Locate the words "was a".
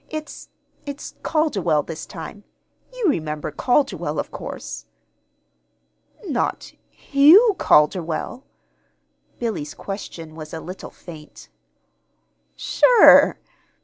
10.33-10.59